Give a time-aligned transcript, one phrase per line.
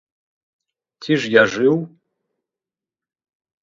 [1.05, 1.75] Ці ж я жыў?